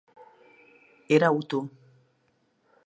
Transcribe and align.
Era 1.17 1.31
hutu. 1.37 1.59